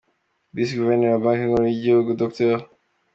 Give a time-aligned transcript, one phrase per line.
[0.55, 2.57] Visi Guverineri wa Banki Nkuru y’ igihugu, Dr.